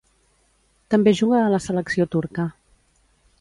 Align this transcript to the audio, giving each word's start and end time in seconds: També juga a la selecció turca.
També 0.93 1.13
juga 1.19 1.41
a 1.41 1.51
la 1.57 1.59
selecció 1.67 2.09
turca. 2.17 2.47